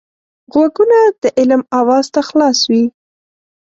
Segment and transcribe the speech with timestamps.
[0.51, 2.85] غوږونه د علم آواز ته خلاص وي